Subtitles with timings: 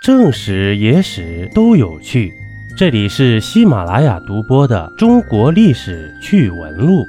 [0.00, 2.32] 正史、野史都有趣，
[2.76, 7.02] 这里是喜马拉雅独播的《中国历史趣闻录》。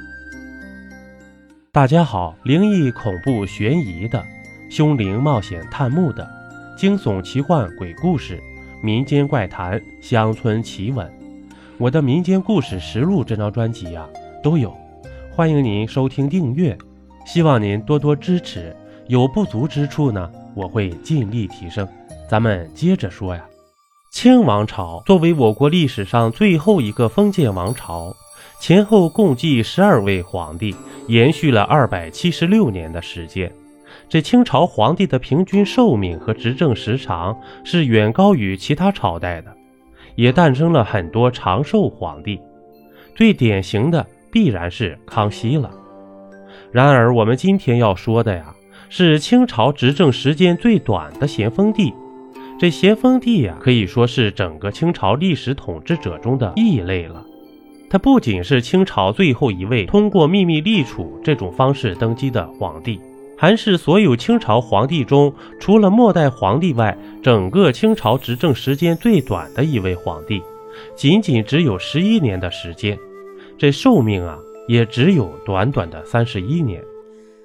[1.70, 4.22] 大家好，灵异、恐怖、悬疑的，
[4.68, 6.28] 凶灵冒险探墓的，
[6.76, 8.42] 惊悚、奇幻、鬼故事，
[8.82, 11.08] 民间怪谈、乡村奇闻，
[11.78, 14.04] 我的民间故事实录这张专辑呀
[14.42, 14.76] 都有，
[15.30, 16.76] 欢迎您收听订阅，
[17.24, 18.74] 希望您多多支持，
[19.06, 21.86] 有不足之处呢，我会尽力提升。
[22.30, 23.44] 咱们接着说呀，
[24.12, 28.14] 清王朝作为我国历史上最后一个封建王朝，
[28.60, 30.72] 前后共计十二位皇帝，
[31.08, 33.52] 延续了二百七十六年的时间。
[34.08, 39.52] 这清朝皇帝的平均寿命和执政时长是远高于其他朝代的，
[40.14, 42.40] 也诞生了很多长寿皇帝。
[43.16, 45.68] 最典型的必然是康熙了。
[46.70, 48.54] 然而，我们今天要说的呀，
[48.88, 51.92] 是清朝执政时间最短的咸丰帝。
[52.60, 57.24] 这咸丰帝呀，可以说是整个清朝历史统治者中的异类了。
[57.88, 63.00] 他不仅是清朝最后一位通过秘密立储这种方式登基的皇帝，
[63.34, 70.42] 还是所有清朝皇帝中除了末代皇帝外，整个清朝执政时间最短的一位皇帝，
[70.94, 72.94] 仅仅只有十一年的时间，
[73.56, 74.36] 这寿命啊，
[74.68, 76.78] 也只有短短的三十一年。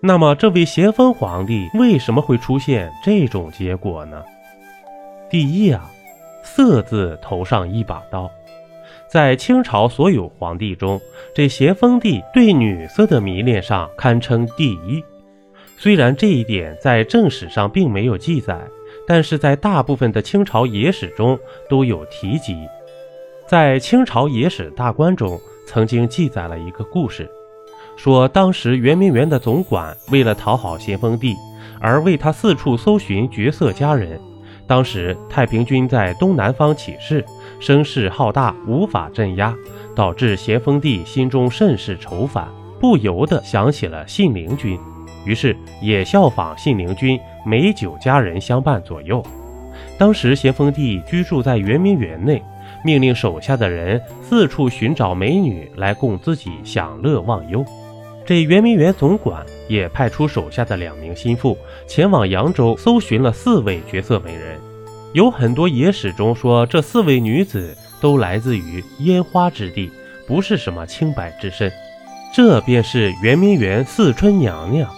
[0.01, 4.21] 那么，这位咸丰皇帝为什么会出现这种结果呢？
[5.29, 5.91] 第一啊，
[6.43, 8.29] 色字头上一把刀，
[9.09, 11.01] 在清朝所有皇帝中，
[11.33, 15.03] 这咸丰帝对女色的迷恋上堪称第一。
[15.77, 18.59] 虽然这一点在正史上并没有记载，
[19.07, 22.55] 但是在大部分的清朝野史中都有提及。
[23.47, 27.29] 在《清朝野史大观》中，曾经记载了一个故事，
[27.97, 31.35] 说当时圆明园的总管为了讨好咸丰帝，
[31.81, 34.21] 而为他四处搜寻绝色佳人。
[34.67, 37.23] 当时太平军在东南方起事，
[37.59, 39.55] 声势浩大，无法镇压，
[39.95, 42.47] 导致咸丰帝心中甚是愁烦，
[42.79, 44.79] 不由得想起了信陵君，
[45.23, 49.23] 于是也效仿信陵君，美酒佳人相伴左右。
[49.97, 52.41] 当时咸丰帝居住在圆明园内，
[52.83, 57.63] 命令手下的人四处寻找美女来供自己享乐忘忧。
[58.25, 61.55] 这圆明园总管也派出手下的两名心腹
[61.85, 64.59] 前往扬州搜寻了四位绝色美人，
[65.13, 69.91] 有很多野史中说这四位女子都来自于烟花之地，
[70.25, 71.71] 不是什么清白之身。
[72.33, 74.89] 这便是圆明园四春娘娘，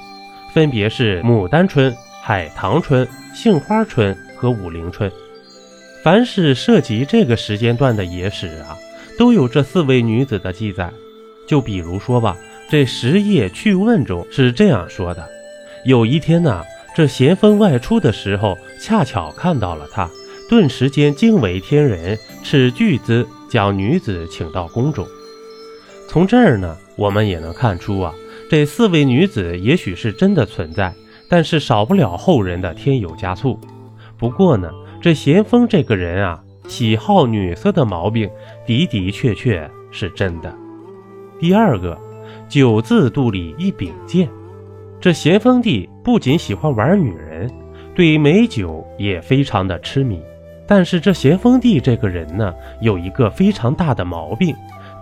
[0.54, 3.06] 分别是牡丹春、海棠春、
[3.36, 5.12] 杏花春和武陵春。
[6.02, 8.78] 凡是涉及这个时间段的野史啊，
[9.20, 10.90] 都有这四位女子的记载。
[11.46, 12.38] 就比如说吧。
[12.70, 15.26] 这十夜趣问中是这样说的：
[15.86, 20.10] 有一天呢，这咸丰外出的时候，恰巧看到了她，
[20.50, 25.08] 顿时间惊为天人，斥巨资将女子请到宫中。
[26.10, 28.14] 从这儿呢，我们也能看出啊，
[28.50, 30.94] 这四位女子也许是真的存在，
[31.30, 33.58] 但是少不了后人的添油加醋。
[34.18, 34.70] 不过呢，
[35.02, 38.30] 这咸丰这个人啊，喜好女色的毛病
[38.66, 40.54] 的的确确是真的。
[41.40, 41.98] 第二个。
[42.48, 44.28] 九字肚里一柄剑，
[45.00, 47.52] 这咸丰帝不仅喜欢玩女人，
[47.96, 50.22] 对美酒也非常的痴迷。
[50.66, 54.56] 但是这咸丰帝这个人呢，有一个非常大的毛病，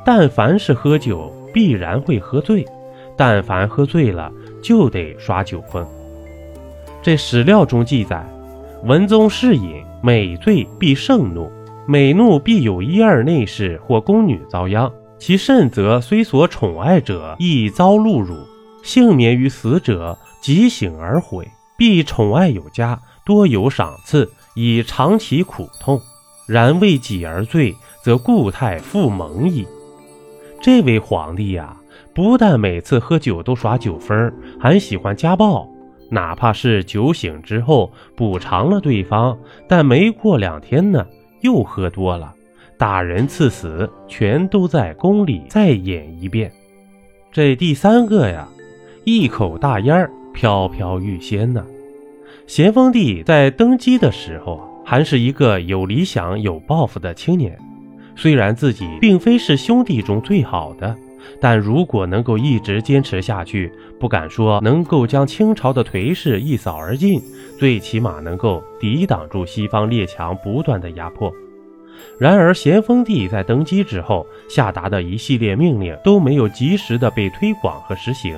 [0.05, 2.63] 但凡是喝酒，必然会喝醉；
[3.17, 4.31] 但凡喝醉了，
[4.61, 5.83] 就得耍酒疯。
[7.01, 8.23] 这史料中记载，
[8.83, 11.49] 文宗嗜饮，每醉必盛怒，
[11.87, 14.91] 每怒必有一二内侍或宫女遭殃。
[15.17, 18.35] 其甚则，虽所宠爱者亦遭戮辱，
[18.83, 21.47] 幸免于死者，即醒而悔。
[21.77, 25.99] 必宠爱有加，多有赏赐，以偿其苦痛。
[26.47, 29.67] 然为己而醉，则故态复萌矣。
[30.61, 31.75] 这位皇帝呀，
[32.13, 35.67] 不但每次喝酒都耍酒疯，还喜欢家暴，
[36.11, 39.35] 哪怕是酒醒之后补偿了对方，
[39.67, 41.05] 但没过两天呢，
[41.41, 42.34] 又喝多了。
[42.77, 46.51] 打人、赐死，全都在宫里再演一遍。
[47.31, 48.47] 这第三个呀，
[49.03, 51.65] 一口大烟儿飘飘欲仙呢。
[52.47, 57.57] 咸丰帝在登基的时候，还是一个有理想、有抱负的青年。
[58.15, 60.95] 虽然自己并非是兄弟中最好的，
[61.41, 67.21] 但如果能够一直坚持下去，不敢说能够将清朝的颓势一扫而尽，
[67.57, 71.33] 最起码能够抵挡住西方列强不断的压迫。
[72.17, 78.37] 然而，咸丰帝在登基之后下达的一系列命令都没有及时的被推广和实行，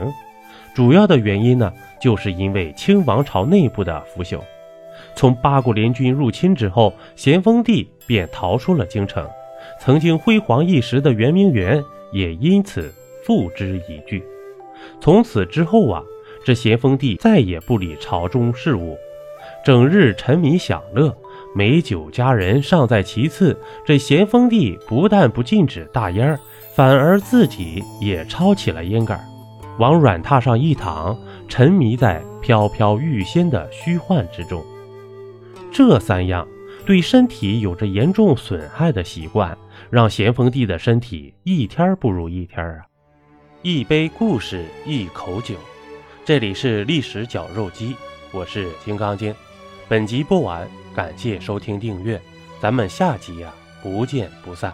[0.73, 1.71] 主要的原因呢，
[2.01, 4.39] 就是因为清王朝内部的腐朽。
[5.15, 9.27] 从八国联军入侵之后，咸丰帝便逃出了京城，
[9.79, 12.93] 曾经辉煌一时的圆明园也因此
[13.23, 14.23] 付之一炬。
[15.01, 16.03] 从此之后啊，
[16.45, 18.97] 这咸丰帝再也不理朝中事务，
[19.63, 21.15] 整日沉迷享乐，
[21.57, 26.39] 美酒佳人尚在其次，这咸丰帝不但不禁止大烟儿，
[26.75, 29.19] 反而自己也抄起了烟杆，
[29.79, 31.17] 往软榻上一躺，
[31.47, 34.63] 沉迷在飘飘欲仙的虚幻之中。
[35.71, 36.47] 这三样
[36.85, 39.57] 对身体有着严重损害的习惯，
[39.89, 42.85] 让咸丰帝的身体一天不如一天啊！
[43.63, 45.55] 一杯故事，一口酒。
[46.23, 47.95] 这里是历史绞肉机，
[48.31, 49.33] 我是金刚经。
[49.87, 50.67] 本集播完，
[50.97, 52.19] 感谢收听订阅，
[52.59, 53.53] 咱们下集呀，
[53.83, 54.73] 不见不散。